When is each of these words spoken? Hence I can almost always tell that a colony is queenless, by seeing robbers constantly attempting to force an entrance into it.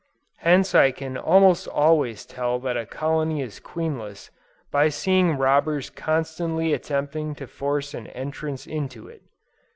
Hence 0.39 0.73
I 0.73 0.89
can 0.89 1.15
almost 1.15 1.67
always 1.67 2.25
tell 2.25 2.57
that 2.61 2.75
a 2.75 2.87
colony 2.87 3.43
is 3.43 3.59
queenless, 3.59 4.31
by 4.71 4.89
seeing 4.89 5.37
robbers 5.37 5.91
constantly 5.91 6.73
attempting 6.73 7.35
to 7.35 7.45
force 7.45 7.93
an 7.93 8.07
entrance 8.07 8.65
into 8.65 9.07
it. 9.07 9.21